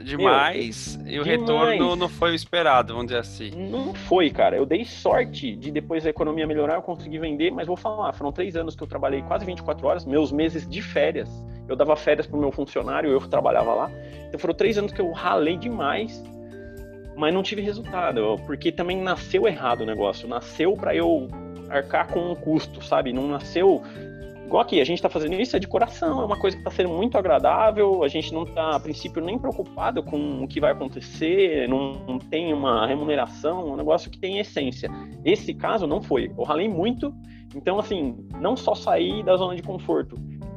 [0.03, 1.39] demais Meu, e o demais.
[1.41, 3.51] retorno não foi o esperado, vamos dizer assim.
[3.51, 4.55] Não foi, cara.
[4.55, 8.31] Eu dei sorte de depois a economia melhorar, eu consegui vender, mas vou falar, foram
[8.31, 11.29] três anos que eu trabalhei quase 24 horas, meus meses de férias.
[11.67, 13.91] Eu dava férias pro meu funcionário, eu trabalhava lá.
[14.27, 16.23] Então foram três anos que eu ralei demais,
[17.15, 20.27] mas não tive resultado, porque também nasceu errado o negócio.
[20.27, 21.27] Nasceu para eu
[21.69, 23.11] arcar com um custo, sabe?
[23.11, 23.81] Não nasceu
[24.45, 26.71] igual aqui, a gente está fazendo isso é de coração, é uma coisa que está
[26.71, 30.71] sendo muito agradável, a gente não está, a princípio, nem preocupado com o que vai
[30.71, 34.89] acontecer, não, não, tem uma remuneração, um negócio que tem essência.
[35.23, 36.31] Esse caso não foi.
[36.37, 37.13] Eu ralei muito,
[37.55, 40.15] então, assim, não só sair da zona de conforto,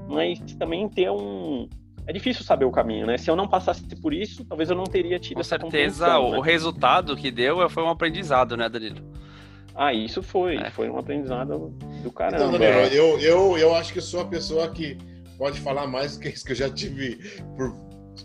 [0.09, 1.68] mas também ter um.
[2.07, 3.18] É difícil saber o caminho, né?
[3.18, 6.33] Se eu não passasse por isso, talvez eu não teria tido Com essa certeza, o
[6.33, 6.40] né?
[6.42, 9.03] resultado que deu foi um aprendizado, né, Danilo?
[9.78, 10.56] Ah, isso foi.
[10.56, 10.70] É.
[10.72, 12.36] Foi um aprendizado do caramba.
[12.36, 14.98] Então, Danilo, eu, eu, eu acho que sou a pessoa que
[15.38, 17.16] pode falar mais do que isso, que eu já tive
[17.56, 17.72] por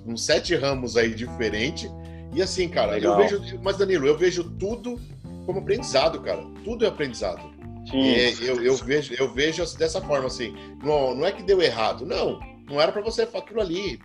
[0.04, 1.88] uns sete ramos aí diferentes.
[2.34, 3.22] E assim, cara, Legal.
[3.22, 3.60] eu vejo.
[3.62, 5.00] Mas, Danilo, eu vejo tudo
[5.46, 6.44] como aprendizado, cara.
[6.64, 7.44] Tudo é aprendizado.
[7.88, 8.02] Sim.
[8.02, 10.56] E eu, eu, vejo, eu vejo dessa forma, assim.
[10.84, 12.04] Não, não é que deu errado.
[12.04, 14.00] Não, não era para você aquilo ali.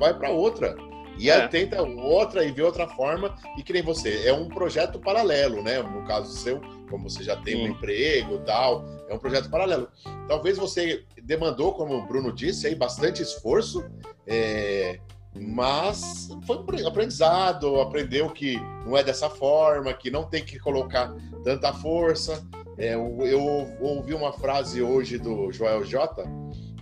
[0.00, 0.74] Vai para outra.
[1.18, 1.48] E é.
[1.48, 4.26] tenta outra e vê outra forma, e que nem você.
[4.26, 5.82] É um projeto paralelo, né?
[5.82, 7.62] No caso seu, como você já tem Sim.
[7.64, 9.88] um emprego e tal, é um projeto paralelo.
[10.28, 13.84] Talvez você demandou, como o Bruno disse, aí, bastante esforço,
[14.26, 15.00] é,
[15.34, 21.14] mas foi um aprendizado, aprendeu que não é dessa forma, que não tem que colocar
[21.44, 22.46] tanta força.
[22.76, 23.40] É, eu, eu
[23.80, 26.24] ouvi uma frase hoje do Joel J.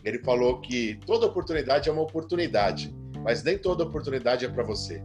[0.05, 2.95] Ele falou que toda oportunidade é uma oportunidade
[3.27, 5.03] mas nem toda oportunidade é para você.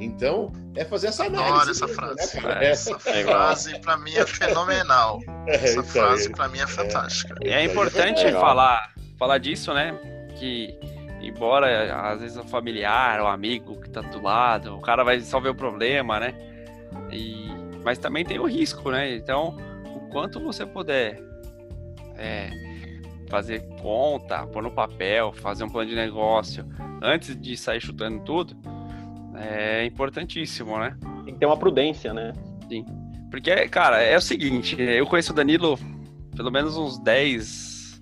[0.00, 1.52] Então, é fazer essa análise.
[1.52, 2.40] Adoro essa frase.
[2.40, 3.24] Né, essa é.
[3.24, 5.20] frase, para mim, é fenomenal.
[5.46, 7.34] É, essa frase, para mim, é fantástica.
[7.42, 9.98] É, é importante é falar, falar disso, né?
[10.38, 10.78] Que,
[11.22, 15.48] embora às vezes o familiar, o amigo que tá do lado, o cara vai resolver
[15.48, 16.34] o problema, né?
[17.10, 17.48] E,
[17.82, 19.14] mas também tem o risco, né?
[19.14, 19.56] Então,
[19.94, 21.18] o quanto você puder
[22.18, 22.50] é,
[23.28, 26.64] fazer conta, pôr no papel, fazer um plano de negócio,
[27.02, 28.56] antes de sair chutando tudo,
[29.36, 30.96] é importantíssimo, né?
[31.24, 32.32] Tem que ter uma prudência, né?
[32.68, 32.84] Sim.
[33.30, 35.78] Porque, cara, é o seguinte, eu conheço o Danilo
[36.38, 38.00] pelo menos uns 10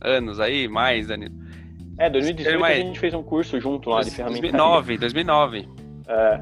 [0.00, 1.34] anos aí, mais, Danilo.
[1.98, 2.78] É, 2018 mais...
[2.78, 4.50] a gente fez um curso junto lá de ferramentas.
[4.50, 5.68] 2009, 2009.
[6.08, 6.40] É.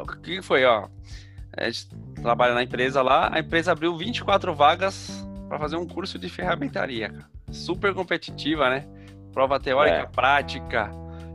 [0.00, 0.88] o que foi, ó?
[1.56, 1.88] A gente
[2.22, 7.08] trabalha na empresa lá, a empresa abriu 24 vagas para fazer um curso de ferramentaria,
[7.08, 7.30] cara.
[7.50, 8.86] Super competitiva, né?
[9.32, 10.06] Prova teórica, é.
[10.06, 10.90] prática,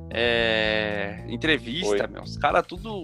[0.10, 3.04] é, entrevista, meu, os caras tudo,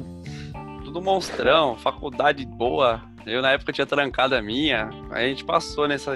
[0.84, 3.02] tudo monstrão, faculdade boa.
[3.26, 6.14] Eu na época tinha trancado a minha, a gente passou nessa,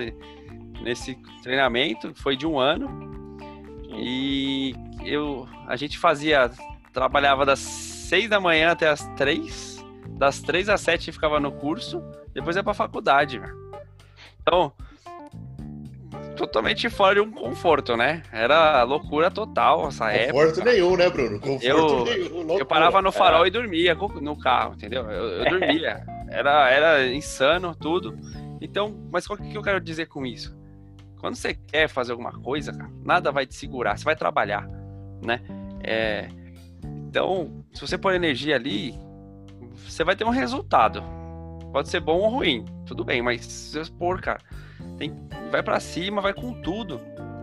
[0.82, 3.10] nesse treinamento, foi de um ano.
[3.91, 6.52] E eu, a gente fazia,
[6.93, 12.02] trabalhava das seis da manhã até as três, das três às sete ficava no curso,
[12.34, 13.59] depois ia pra faculdade, meu.
[14.41, 14.73] Então,
[16.36, 18.23] totalmente fora de um conforto, né?
[18.32, 20.34] Era loucura total essa conforto época.
[20.34, 21.39] Conforto nenhum, né, Bruno?
[21.39, 22.58] Conforto eu, nenhum.
[22.58, 23.47] Eu parava no farol é.
[23.47, 25.10] e dormia no carro, entendeu?
[25.10, 26.04] Eu, eu dormia.
[26.30, 28.17] Era, era insano tudo.
[28.62, 30.58] Então, mas o que eu quero dizer com isso?
[31.19, 33.97] Quando você quer fazer alguma coisa, cara, nada vai te segurar.
[33.97, 34.67] Você vai trabalhar,
[35.21, 35.41] né?
[35.84, 36.30] É,
[37.10, 38.93] então, se você pôr energia ali,
[39.88, 41.04] você vai ter um resultado.
[41.71, 43.79] Pode ser bom ou ruim, tudo bem, mas se
[44.21, 44.39] cara,
[44.97, 45.13] tem,
[45.51, 46.99] vai para cima, vai com tudo.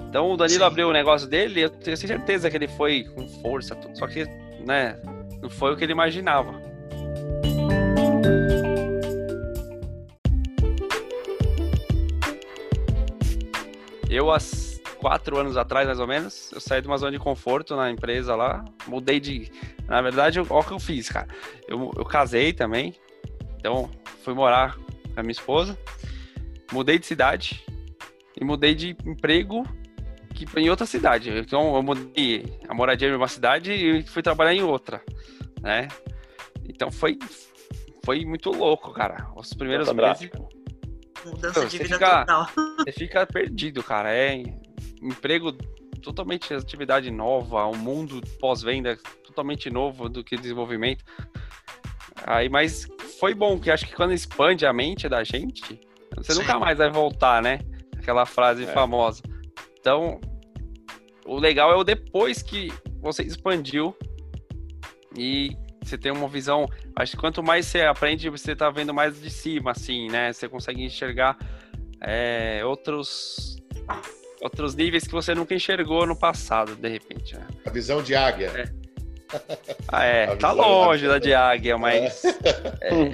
[0.08, 0.64] Então o Danilo Sim.
[0.64, 4.24] abriu o negócio dele, eu tenho certeza que ele foi com força, tudo, só que,
[4.64, 5.00] né,
[5.40, 6.54] não foi o que ele imaginava.
[14.08, 14.38] Eu, há
[14.98, 18.34] quatro anos atrás, mais ou menos, eu saí de uma zona de conforto na empresa
[18.34, 19.50] lá, mudei de.
[19.86, 21.28] Na verdade, olha o que eu fiz, cara.
[21.68, 22.94] Eu, eu casei também,
[23.58, 23.90] então
[24.26, 25.78] fui morar com a minha esposa
[26.72, 27.64] mudei de cidade
[28.38, 29.62] e mudei de emprego
[30.34, 31.30] que em outra cidade.
[31.30, 35.00] Então eu mudei a moradia em uma cidade e fui trabalhar em outra,
[35.62, 35.86] né?
[36.68, 37.16] Então foi
[38.04, 39.30] foi muito louco, cara.
[39.36, 40.28] Os primeiros meses
[41.24, 42.50] mudança de vida fica, total.
[42.78, 44.12] Você fica perdido, cara.
[44.12, 44.42] É
[45.00, 45.52] emprego
[46.02, 51.04] totalmente atividade nova, um mundo pós-venda totalmente novo do que desenvolvimento.
[52.26, 52.88] Aí, mas
[53.20, 55.80] foi bom, que acho que quando expande a mente da gente,
[56.16, 56.40] você Sim.
[56.40, 57.60] nunca mais vai voltar, né?
[57.96, 58.66] Aquela frase é.
[58.66, 59.22] famosa.
[59.78, 60.20] Então,
[61.24, 63.96] o legal é o depois que você expandiu
[65.16, 66.66] e você tem uma visão.
[66.96, 70.32] Acho que quanto mais você aprende, você tá vendo mais de cima, assim, né?
[70.32, 71.38] Você consegue enxergar
[72.00, 73.56] é, outros
[74.42, 77.36] outros níveis que você nunca enxergou no passado, de repente.
[77.36, 77.46] Né?
[77.64, 78.48] A visão de águia.
[78.48, 78.75] É.
[79.88, 80.24] Ah, é.
[80.32, 82.22] A Tá longe da de águia, mas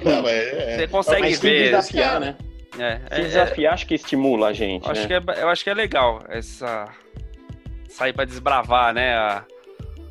[0.03, 1.63] Não, é- é- você consegue Mas se ver.
[1.65, 2.35] desafiar, né?
[2.77, 5.07] É, Se é, é, desafiar, acho que estimula a gente, eu, acho né?
[5.07, 6.87] que é, eu acho que é legal essa.
[7.89, 9.15] Sair pra desbravar, né?
[9.15, 9.45] a-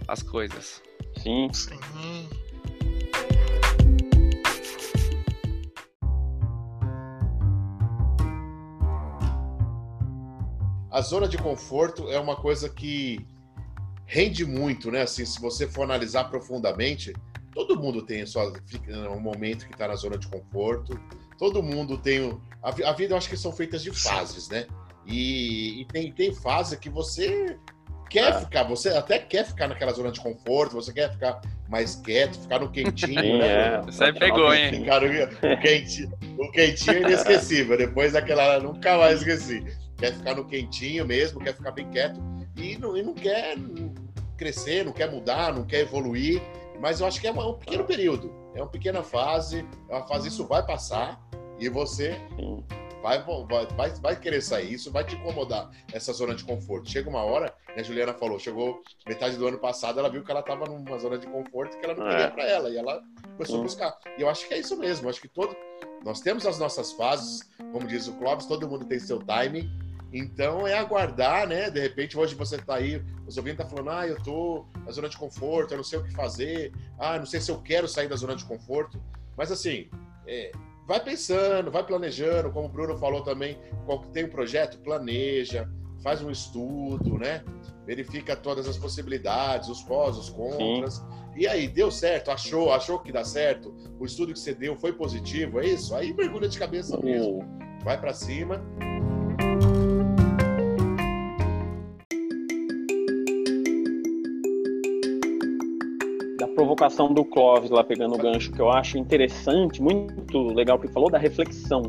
[0.06, 0.80] as coisas.
[1.18, 1.48] Sim.
[1.52, 1.78] Sim.
[10.90, 13.26] A zona de conforto é uma coisa que
[14.12, 15.03] rende muito, né?
[15.03, 17.14] Assim, se você for analisar profundamente,
[17.55, 21.01] todo mundo tem sua, fica- um momento que está na zona de conforto.
[21.38, 22.38] Todo mundo tem.
[22.62, 24.66] A, a vida, eu acho que são feitas de fases, né?
[25.07, 27.57] E, e tem, tem fase que você
[28.11, 28.40] quer Ah.
[28.40, 32.61] ficar, você até quer ficar naquela zona de conforto, você quer ficar mais quieto, ficar
[32.61, 33.77] no quentinho, Sim, né?
[33.77, 33.81] é.
[33.87, 34.70] Você aí pegou, hein?
[34.75, 37.79] Ficar no, o, quentinho, o quentinho é inesquecível.
[37.79, 39.64] Depois daquela, nunca mais esqueci.
[39.96, 42.20] Quer ficar no quentinho mesmo, quer ficar bem quieto
[42.57, 43.57] e não, e não quer
[44.46, 46.42] crescer, não quer mudar, não quer evoluir.
[46.81, 50.05] Mas eu acho que é uma- um pequeno período, é uma pequena fase, é uma
[50.07, 51.20] fase, isso vai passar
[51.61, 52.20] e você
[53.02, 53.22] vai,
[53.76, 56.90] vai, vai, querer sair, isso vai te incomodar, essa zona de conforto.
[56.90, 60.31] Chega uma hora, né, a Juliana falou, chegou metade do ano passado, ela viu que
[60.31, 62.11] ela estava numa zona de conforto que ela não É.
[62.11, 63.00] queria para ela, e ela
[63.37, 63.98] começou a buscar.
[64.18, 65.55] E eu acho que é isso mesmo, acho que todo.
[66.05, 69.70] Nós temos as nossas fases, como diz o Clóvis, todo mundo tem seu timing.
[70.12, 71.70] Então é aguardar, né?
[71.70, 75.09] De repente, hoje você tá aí, os ouvintes tá falando, ah, eu tô na zona
[75.09, 78.09] de conforto, eu não sei o que fazer, ah, não sei se eu quero sair
[78.09, 79.01] da zona de conforto.
[79.37, 79.88] Mas assim,
[80.27, 80.53] é,
[80.87, 85.68] vai pensando, vai planejando, como o Bruno falou também, qual que tem um projeto, planeja,
[86.03, 87.42] faz um estudo, né?
[87.87, 91.03] Verifica todas as possibilidades, os pós, os contras.
[91.35, 92.31] E aí, deu certo?
[92.31, 92.72] Achou?
[92.72, 93.75] Achou que dá certo?
[93.98, 95.61] O estudo que você deu foi positivo?
[95.61, 95.94] É isso?
[95.94, 97.40] Aí mergulha de cabeça mesmo.
[97.83, 98.62] Vai pra cima.
[106.62, 110.92] Provocação do Clóvis lá pegando o gancho que eu acho interessante, muito legal que ele
[110.92, 111.83] falou da reflexão.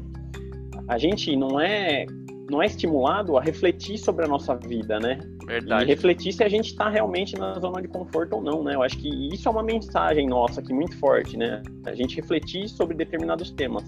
[0.88, 2.06] A gente não é
[2.50, 5.18] não é estimulado a refletir sobre a nossa vida, né?
[5.44, 5.86] E Verdade.
[5.86, 8.76] refletir se a gente está realmente na zona de conforto ou não, né?
[8.76, 11.64] Eu acho que isso é uma mensagem nossa aqui muito forte, né?
[11.86, 13.84] A gente refletir sobre determinados temas.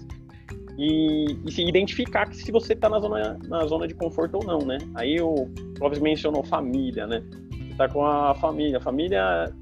[0.78, 4.44] E, e se identificar que se você está na zona, na zona de conforto ou
[4.44, 4.78] não, né?
[4.94, 7.22] Aí o Clóvis mencionou família, né?
[7.50, 8.78] Você tá com a família.
[8.78, 9.52] A família,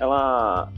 [0.00, 0.72] ela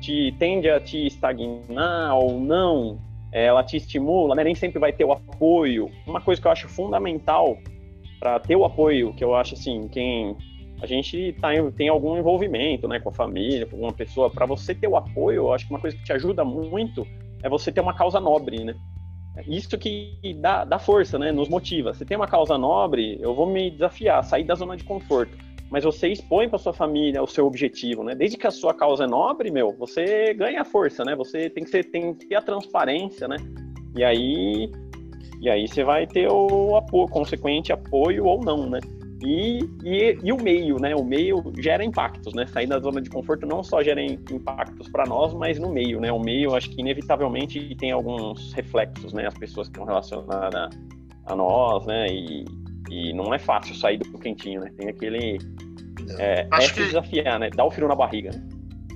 [0.00, 2.98] te tende a te estagnar ou não,
[3.32, 4.44] ela te estimula, né?
[4.44, 5.90] Nem sempre vai ter o apoio.
[6.06, 7.56] Uma coisa que eu acho fundamental
[8.20, 10.36] para ter o apoio, que eu acho assim, quem
[10.80, 14.46] a gente tá, em- tem algum envolvimento, né, com a família, com alguma pessoa, para
[14.46, 17.06] você ter o apoio, eu acho que uma coisa que te ajuda muito
[17.42, 18.74] é você ter uma causa nobre, né?
[19.46, 21.32] Isso que dá, dá força, né?
[21.32, 21.94] Nos motiva.
[21.94, 25.36] Você tem uma causa nobre, eu vou me desafiar, sair da zona de conforto.
[25.72, 28.14] Mas você expõe para sua família o seu objetivo, né?
[28.14, 31.16] Desde que a sua causa é nobre, meu, você ganha força, né?
[31.16, 33.38] Você tem que, ser, tem que ter a transparência, né?
[33.96, 34.70] E aí,
[35.40, 38.80] e aí você vai ter o apoio, consequente apoio ou não, né?
[39.22, 40.94] E, e, e o meio, né?
[40.94, 42.46] O meio gera impactos, né?
[42.48, 45.98] Sair da zona de conforto não só gera im- impactos para nós, mas no meio,
[46.00, 46.12] né?
[46.12, 49.26] O meio, acho que inevitavelmente tem alguns reflexos, né?
[49.26, 50.68] As pessoas que estão relacionadas
[51.24, 52.08] a nós, né?
[52.08, 52.44] E,
[52.92, 54.70] e não é fácil sair do quentinho, né?
[54.76, 55.38] Tem aquele.
[56.18, 57.48] É, é Acho se que- desafiar, né?
[57.50, 58.30] Dá o frio na barriga.
[58.30, 58.48] né?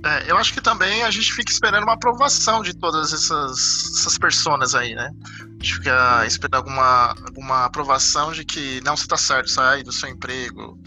[0.04, 3.59] É, eu acho que também a gente fica esperando uma aprovação de todas essas,
[3.98, 5.11] essas personas aí, né?
[5.40, 9.90] A gente fica esperando alguma, alguma aprovação de que não, você tá certo, sai do
[9.90, 10.78] seu emprego,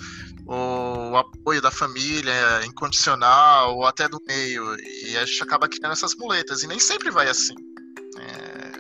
[0.46, 4.76] ou o apoio da família incondicional, ou até do meio.
[5.06, 7.56] E a gente acaba criando essas muletas, e nem sempre vai assim.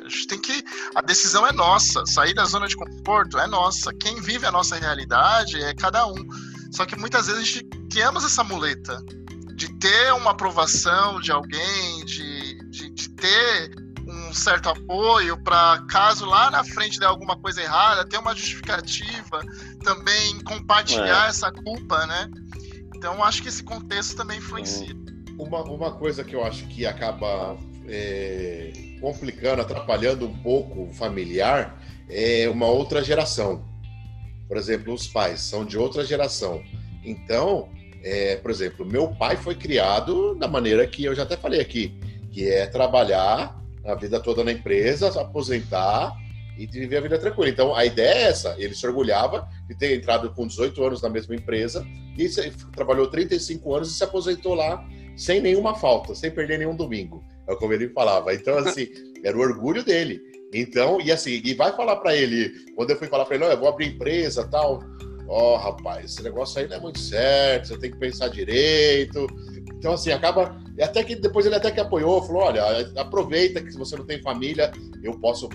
[0.09, 0.63] A gente tem que.
[0.95, 2.03] A decisão é nossa.
[2.07, 3.93] Sair da zona de conforto é nossa.
[3.93, 6.27] Quem vive a nossa realidade é cada um.
[6.71, 8.99] Só que muitas vezes a gente criamos essa muleta
[9.55, 13.71] de ter uma aprovação de alguém, de, de, de ter
[14.07, 19.41] um certo apoio para caso lá na frente der alguma coisa errada, ter uma justificativa,
[19.83, 21.29] também compartilhar É.
[21.29, 22.29] essa culpa, né?
[22.95, 24.95] Então acho que esse contexto também influencia.
[25.37, 27.57] Uma, uma coisa que eu acho que acaba
[27.87, 33.63] é, complicando, atrapalhando um pouco o familiar é uma outra geração.
[34.47, 36.63] Por exemplo, os pais são de outra geração.
[37.03, 37.69] Então,
[38.03, 41.99] é, por exemplo, meu pai foi criado da maneira que eu já até falei aqui,
[42.31, 46.15] que é trabalhar a vida toda na empresa, aposentar
[46.57, 47.49] e viver a vida tranquila.
[47.49, 48.55] Então, a ideia é essa.
[48.57, 51.85] Ele se orgulhava de ter entrado com 18 anos na mesma empresa
[52.17, 52.27] e
[52.75, 54.85] trabalhou 35 anos e se aposentou lá
[55.15, 57.23] sem nenhuma falta, sem perder nenhum domingo.
[57.49, 58.33] É como ele falava.
[58.33, 58.87] Então, assim,
[59.23, 60.21] era o orgulho dele.
[60.53, 63.51] Então, e assim, e vai falar para ele, quando eu fui falar para ele, "Não,
[63.51, 64.79] eu vou abrir empresa tal.
[65.27, 69.27] Ó, rapaz, esse negócio aí não é muito certo, você tem que pensar direito.
[69.77, 70.59] Então, assim, acaba.
[70.81, 72.63] Até que depois ele até que apoiou, falou: olha,
[72.97, 74.71] aproveita que se você não tem família,
[75.03, 75.47] eu posso.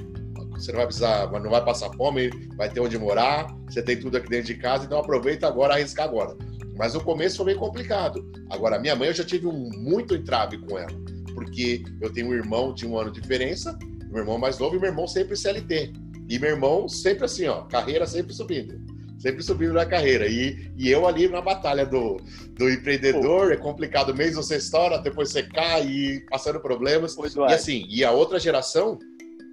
[0.52, 4.16] Você não vai precisar, não vai passar fome, vai ter onde morar, você tem tudo
[4.16, 6.36] aqui dentro de casa, então aproveita agora, arrisca agora.
[6.76, 8.24] Mas no começo foi meio complicado.
[8.48, 10.92] Agora, minha mãe, eu já tive um muito entrave com ela,
[11.34, 13.78] porque eu tenho um irmão de um ano de diferença,
[14.08, 15.92] meu irmão mais novo e meu irmão sempre CLT.
[16.28, 20.26] E meu irmão sempre assim, ó, carreira sempre subindo sempre subindo na carreira.
[20.26, 22.18] E, e eu ali na batalha do,
[22.58, 23.52] do empreendedor, Pô.
[23.52, 27.16] é complicado mesmo, você estoura, depois você cai e passando problemas.
[27.16, 28.98] Pois e assim, e a outra geração.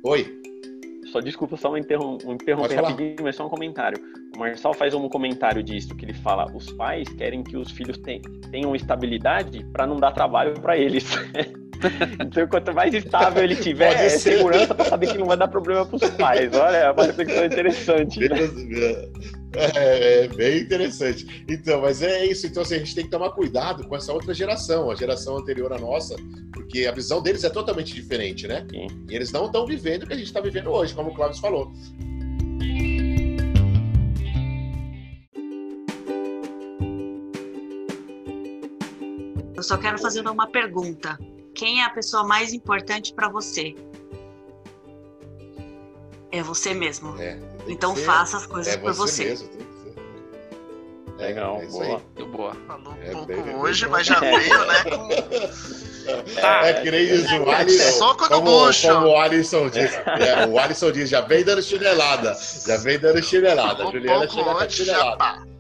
[0.03, 0.39] Oi.
[1.11, 4.01] Só desculpa, só um, interrom um interromper rapidinho, mas só um comentário.
[4.36, 7.97] O Marçal faz um comentário disso, que ele fala: os pais querem que os filhos
[8.49, 11.05] tenham estabilidade para não dar trabalho para eles.
[12.25, 15.86] Então, quanto mais estável ele tiver, é segurança para saber que não vai dar problema
[15.86, 16.53] para os pais.
[16.53, 18.19] Olha, é uma reflexão interessante.
[18.19, 18.38] Né?
[19.53, 21.43] É, é, bem interessante.
[21.47, 22.47] Então, mas é isso.
[22.47, 25.73] Então, assim, a gente tem que tomar cuidado com essa outra geração, a geração anterior
[25.73, 26.15] à nossa,
[26.53, 28.65] porque a visão deles é totalmente diferente, né?
[28.69, 28.88] Sim.
[29.09, 31.41] E eles não estão vivendo o que a gente está vivendo hoje, como o Cláudio
[31.41, 31.71] falou.
[39.61, 41.19] Eu só quero fazer uma pergunta.
[41.62, 43.76] Quem é a pessoa mais importante para você?
[46.32, 47.16] É você mesmo.
[47.22, 47.38] É,
[47.68, 49.26] então ser, faça as coisas é por você.
[49.26, 49.47] Mesmo,
[51.20, 52.01] é, Legal, é boa.
[52.18, 52.55] Muito boa.
[52.66, 54.84] Falou um é pouco bem, hoje, bem, mas já veio, né?
[54.86, 55.09] Com...
[56.41, 57.91] Ah, é que nem o Alisson.
[57.91, 58.88] Soco no como, bucho.
[58.88, 59.93] Como o Alisson diz.
[59.93, 62.36] É, o Alisson diz, já vem dando chinelada.
[62.66, 63.84] Já vem dando chinelada.
[63.88, 65.51] A Juliana chega com chinelada.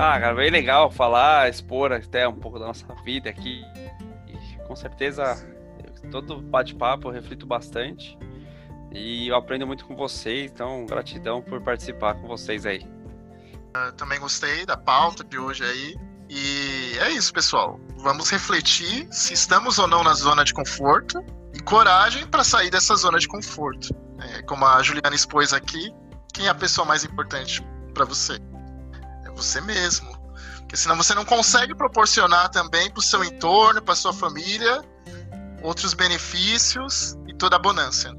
[0.00, 3.64] Ah, cara, bem legal falar, expor até um pouco da nossa vida aqui.
[4.28, 5.44] E, com certeza,
[6.08, 8.16] todo bate-papo eu reflito bastante.
[8.92, 12.86] E eu aprendo muito com vocês, então gratidão por participar com vocês aí.
[13.74, 15.96] Eu também gostei da pauta de hoje aí.
[16.28, 17.80] E é isso, pessoal.
[17.96, 22.94] Vamos refletir se estamos ou não na zona de conforto e coragem para sair dessa
[22.94, 23.88] zona de conforto.
[24.20, 25.92] É, como a Juliana expôs aqui,
[26.32, 28.38] quem é a pessoa mais importante para você?
[29.38, 30.16] Você mesmo.
[30.58, 34.82] Porque senão você não consegue proporcionar também para o seu entorno, para sua família,
[35.62, 38.14] outros benefícios e toda a bonança.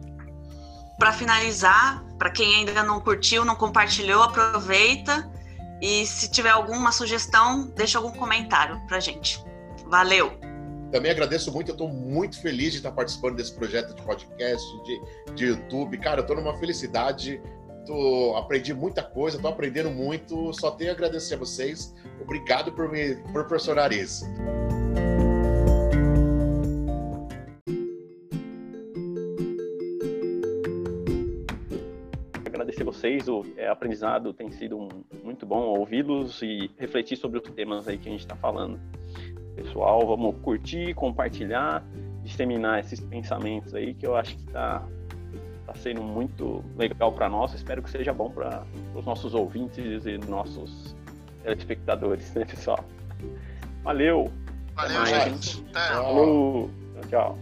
[0.98, 5.30] Para finalizar, para quem ainda não curtiu, não compartilhou, aproveita
[5.82, 9.44] e se tiver alguma sugestão, deixa algum comentário para gente.
[9.86, 10.38] Valeu!
[10.92, 15.34] Também agradeço muito, eu estou muito feliz de estar participando desse projeto de podcast, de,
[15.36, 15.98] de YouTube.
[16.00, 17.40] Cara, eu estou numa felicidade
[17.90, 20.54] Tô, aprendi muita coisa, estou aprendendo muito.
[20.54, 21.92] Só tenho a agradecer a vocês.
[22.22, 24.26] Obrigado por me proporcionar isso.
[32.46, 34.90] Agradecer vocês, o é, aprendizado tem sido um,
[35.24, 38.80] muito bom ouvi-los e refletir sobre os temas aí que a gente está falando.
[39.56, 41.84] Pessoal, vamos curtir, compartilhar,
[42.22, 44.88] disseminar esses pensamentos aí que eu acho que está
[45.70, 47.54] está sendo muito legal para nós.
[47.54, 48.64] Espero que seja bom para
[48.96, 50.96] os nossos ouvintes e nossos
[51.44, 52.84] telespectadores, né, pessoal?
[53.84, 54.32] Valeu!
[54.76, 55.64] Valeu, gente!
[55.74, 56.70] Falou!
[57.10, 57.38] Tchau!